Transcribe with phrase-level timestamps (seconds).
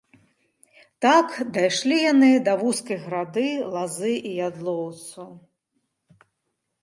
[1.05, 1.27] Так
[1.57, 5.27] дайшлі яны да вузкай грады лазы і ядлоўцу.